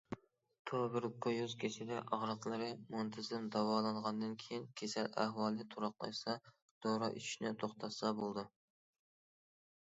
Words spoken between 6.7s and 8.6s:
دورا ئىچىشنى توختاتسا بولىدۇ.